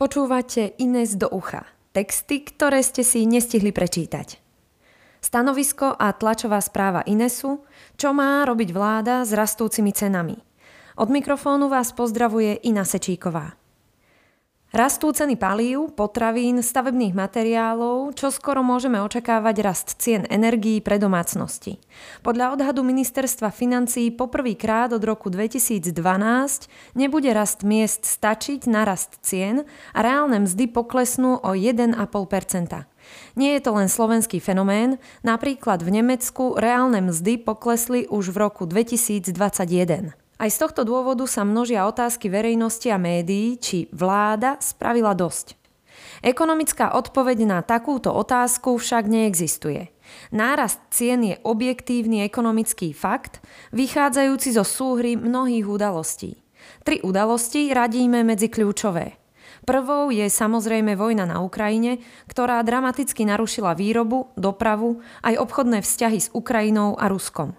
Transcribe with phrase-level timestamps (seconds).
[0.00, 1.68] Počúvate Ines do ucha.
[1.92, 4.40] Texty, ktoré ste si nestihli prečítať.
[5.20, 7.68] Stanovisko a tlačová správa Inesu,
[8.00, 10.40] čo má robiť vláda s rastúcimi cenami.
[10.96, 13.59] Od mikrofónu vás pozdravuje Ina Sečíková.
[14.70, 21.82] Rastú ceny palív, potravín, stavebných materiálov, čo skoro môžeme očakávať rast cien energií pre domácnosti.
[22.22, 25.90] Podľa odhadu ministerstva financií poprvýkrát od roku 2012
[26.94, 32.86] nebude rast miest stačiť na rast cien a reálne mzdy poklesnú o 1,5
[33.34, 38.70] nie je to len slovenský fenomén, napríklad v Nemecku reálne mzdy poklesli už v roku
[38.70, 40.29] 2021.
[40.40, 45.60] Aj z tohto dôvodu sa množia otázky verejnosti a médií, či vláda spravila dosť.
[46.24, 49.92] Ekonomická odpoveď na takúto otázku však neexistuje.
[50.32, 53.44] Nárast cien je objektívny ekonomický fakt,
[53.76, 56.40] vychádzajúci zo súhry mnohých udalostí.
[56.88, 59.20] Tri udalosti radíme medzi kľúčové.
[59.68, 62.00] Prvou je samozrejme vojna na Ukrajine,
[62.32, 67.52] ktorá dramaticky narušila výrobu, dopravu aj obchodné vzťahy s Ukrajinou a Ruskom.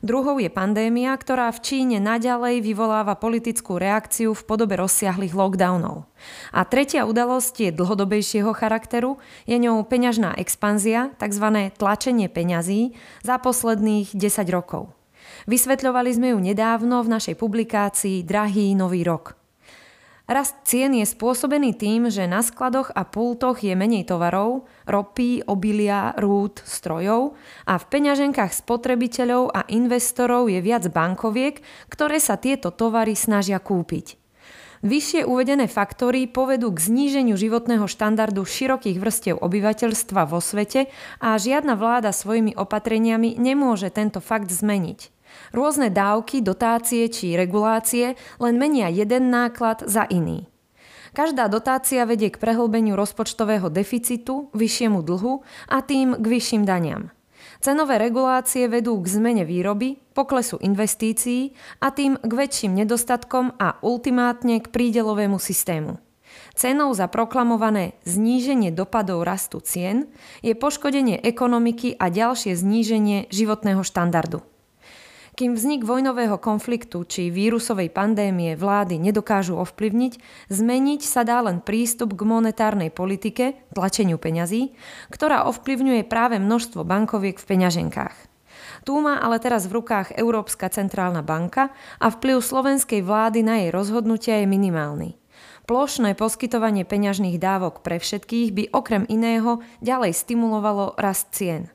[0.00, 6.08] Druhou je pandémia, ktorá v Číne naďalej vyvoláva politickú reakciu v podobe rozsiahlých lockdownov.
[6.52, 9.16] A tretia udalosť je dlhodobejšieho charakteru,
[9.48, 11.72] je ňou peňažná expanzia, tzv.
[11.74, 14.92] tlačenie peňazí za posledných 10 rokov.
[15.48, 19.36] Vysvetľovali sme ju nedávno v našej publikácii Drahý nový rok–
[20.30, 26.14] Rast cien je spôsobený tým, že na skladoch a pultoch je menej tovarov, ropy, obilia,
[26.22, 27.34] rúd, strojov
[27.66, 31.58] a v peňaženkách spotrebiteľov a investorov je viac bankoviek,
[31.90, 34.22] ktoré sa tieto tovary snažia kúpiť.
[34.86, 41.74] Vyššie uvedené faktory povedú k zníženiu životného štandardu širokých vrstiev obyvateľstva vo svete a žiadna
[41.74, 45.19] vláda svojimi opatreniami nemôže tento fakt zmeniť.
[45.50, 50.50] Rôzne dávky, dotácie či regulácie len menia jeden náklad za iný.
[51.10, 57.10] Každá dotácia vedie k prehlbeniu rozpočtového deficitu, vyššiemu dlhu a tým k vyšším daniam.
[57.60, 61.52] Cenové regulácie vedú k zmene výroby, poklesu investícií
[61.82, 65.98] a tým k väčším nedostatkom a ultimátne k prídelovému systému.
[66.54, 70.06] Cenou za proklamované zníženie dopadov rastu cien
[70.46, 74.40] je poškodenie ekonomiky a ďalšie zníženie životného štandardu.
[75.40, 80.20] Kým vznik vojnového konfliktu či vírusovej pandémie vlády nedokážu ovplyvniť,
[80.52, 84.76] zmeniť sa dá len prístup k monetárnej politike, tlačeniu peňazí,
[85.08, 88.16] ktorá ovplyvňuje práve množstvo bankoviek v peňaženkách.
[88.84, 93.72] Tu má ale teraz v rukách Európska centrálna banka a vplyv slovenskej vlády na jej
[93.72, 95.16] rozhodnutia je minimálny.
[95.64, 101.72] Plošné poskytovanie peňažných dávok pre všetkých by okrem iného ďalej stimulovalo rast cien.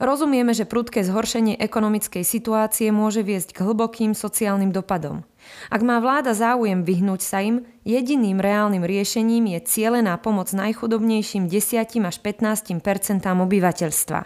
[0.00, 5.28] Rozumieme, že prudké zhoršenie ekonomickej situácie môže viesť k hlbokým sociálnym dopadom.
[5.68, 12.00] Ak má vláda záujem vyhnúť sa im, jediným reálnym riešením je cielená pomoc najchudobnejším 10
[12.00, 12.80] až 15%
[13.28, 14.20] obyvateľstva.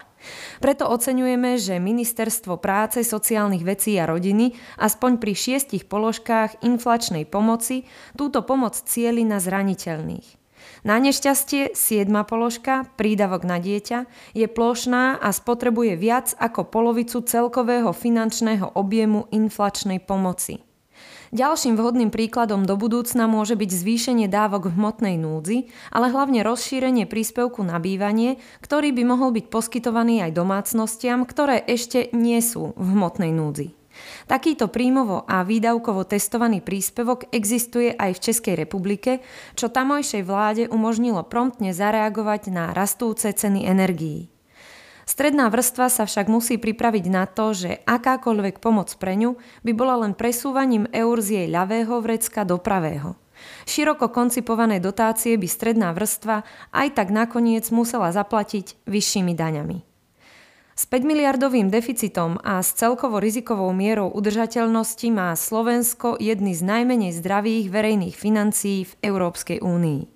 [0.62, 7.82] Preto oceňujeme, že Ministerstvo práce, sociálnych vecí a rodiny aspoň pri šiestich položkách inflačnej pomoci
[8.14, 10.43] túto pomoc cieli na zraniteľných.
[10.84, 12.10] Na nešťastie 7.
[12.28, 14.04] položka, prídavok na dieťa,
[14.36, 20.60] je plošná a spotrebuje viac ako polovicu celkového finančného objemu inflačnej pomoci.
[21.34, 27.10] Ďalším vhodným príkladom do budúcna môže byť zvýšenie dávok v hmotnej núdzi, ale hlavne rozšírenie
[27.10, 32.86] príspevku na bývanie, ktorý by mohol byť poskytovaný aj domácnostiam, ktoré ešte nie sú v
[32.94, 33.83] hmotnej núdzi.
[34.24, 39.24] Takýto príjmovo a výdavkovo testovaný príspevok existuje aj v Českej republike,
[39.58, 44.32] čo tamojšej vláde umožnilo promptne zareagovať na rastúce ceny energií.
[45.04, 50.00] Stredná vrstva sa však musí pripraviť na to, že akákoľvek pomoc pre ňu by bola
[50.00, 53.12] len presúvaním eur z jej ľavého vrecka do pravého.
[53.68, 56.40] Široko koncipované dotácie by stredná vrstva
[56.72, 59.93] aj tak nakoniec musela zaplatiť vyššími daňami.
[60.74, 67.14] S 5 miliardovým deficitom a s celkovo rizikovou mierou udržateľnosti má Slovensko jedny z najmenej
[67.14, 70.10] zdravých verejných financií v Európskej únii.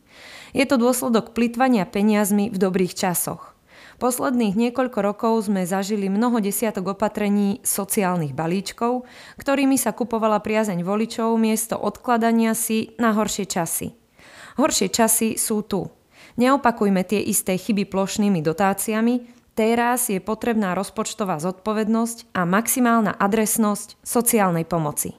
[0.58, 3.54] Je to dôsledok plitvania peniazmi v dobrých časoch.
[4.02, 9.06] Posledných niekoľko rokov sme zažili mnoho desiatok opatrení sociálnych balíčkov,
[9.38, 13.94] ktorými sa kupovala priazeň voličov miesto odkladania si na horšie časy.
[14.58, 15.86] Horšie časy sú tu.
[16.34, 24.62] Neopakujme tie isté chyby plošnými dotáciami, Teraz je potrebná rozpočtová zodpovednosť a maximálna adresnosť sociálnej
[24.62, 25.18] pomoci.